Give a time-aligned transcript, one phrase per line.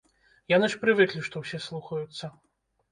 [0.53, 2.37] Яны ж прывыклі, што ўсе слухаюцца.